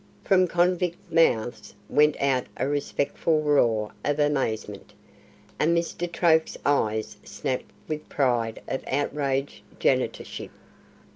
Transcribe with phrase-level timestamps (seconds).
[0.23, 4.93] From convict mouths went out a respectful roar of amazement,
[5.59, 6.11] and Mr.
[6.11, 10.49] Troke's eyes snapped with pride of outraged janitorship.